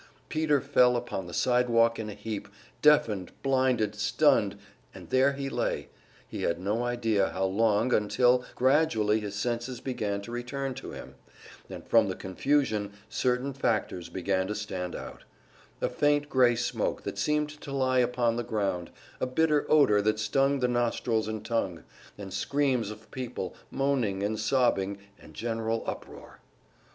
Peter 0.29 0.59
fell 0.59 0.97
upon 0.97 1.27
the 1.27 1.31
sidewalk 1.33 1.99
in 1.99 2.09
a 2.09 2.15
heap, 2.15 2.47
deafened, 2.81 3.31
blinded, 3.43 3.93
stunned; 3.93 4.57
and 4.95 5.11
there 5.11 5.33
he 5.33 5.47
lay 5.47 5.89
he 6.27 6.41
had 6.41 6.59
no 6.59 6.83
idea 6.83 7.29
how 7.29 7.45
long 7.45 7.93
until 7.93 8.43
gradually 8.55 9.19
his 9.19 9.35
senses 9.35 9.79
began 9.79 10.19
to 10.19 10.31
return 10.31 10.73
to 10.73 10.89
him, 10.89 11.13
and 11.69 11.85
from 11.85 12.07
the 12.07 12.15
confusion 12.15 12.93
certain 13.09 13.53
factors 13.53 14.09
began 14.09 14.47
to 14.47 14.55
stand 14.55 14.95
out: 14.95 15.23
a 15.81 15.87
faint 15.87 16.29
gray 16.29 16.55
smoke 16.55 17.03
that 17.03 17.19
seemed 17.19 17.49
to 17.51 17.71
lie 17.71 17.99
upon 17.99 18.37
the 18.37 18.43
ground, 18.43 18.89
a 19.19 19.27
bitter 19.27 19.71
odor 19.71 20.01
that 20.01 20.17
stung 20.17 20.61
the 20.61 20.67
nostrils 20.67 21.27
and 21.27 21.45
tongue, 21.45 21.83
and 22.17 22.33
screams 22.33 22.89
of 22.89 23.11
people, 23.11 23.53
moaning 23.69 24.23
and 24.23 24.39
sobbing 24.39 24.97
and 25.19 25.35
general 25.35 25.83
uproar. 25.85 26.39